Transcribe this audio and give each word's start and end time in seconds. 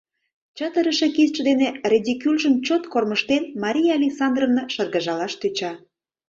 Чытырыше 0.57 1.07
кидше 1.15 1.41
дене 1.49 1.67
ридикюльжым 1.91 2.53
чот 2.65 2.83
кормыжтен, 2.91 3.43
Мария 3.63 3.91
Александровна 3.99 4.63
шыргыжалаш 4.73 5.33
тӧча. 5.41 5.71